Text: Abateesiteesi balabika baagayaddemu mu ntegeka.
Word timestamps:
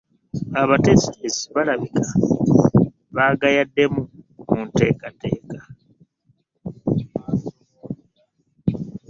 Abateesiteesi 0.61 1.45
balabika 1.55 2.03
baagayaddemu 3.15 4.01
mu 4.47 4.59
ntegeka. 4.67 5.59